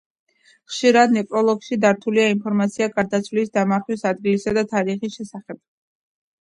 ხშირად 0.69 1.13
ნეკროლოგში 1.17 1.77
დართულია 1.83 2.25
ინფორმაცია 2.37 2.89
გარდაცვლილის 2.97 3.55
დამარხვის 3.61 4.07
ადგილისა 4.15 4.59
და 4.61 4.67
თარიღის 4.75 5.23
შესახებ. 5.23 5.65